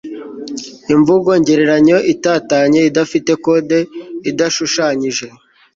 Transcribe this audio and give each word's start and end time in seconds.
imvugo 0.93 1.29
ngereranyo 1.41 1.97
itatanye 2.13 2.79
idafite 2.89 3.31
kode 3.43 3.79
idashushanyije 4.29 5.27